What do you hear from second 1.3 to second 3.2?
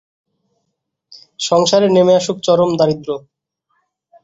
সংসারে নেমে আসে চরম দারিদ্র্য।